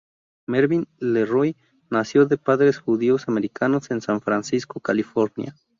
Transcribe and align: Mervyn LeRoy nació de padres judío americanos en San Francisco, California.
Mervyn 0.47 0.87
LeRoy 0.99 1.55
nació 1.91 2.25
de 2.25 2.39
padres 2.39 2.79
judío 2.79 3.17
americanos 3.27 3.91
en 3.91 4.01
San 4.01 4.19
Francisco, 4.19 4.79
California. 4.79 5.53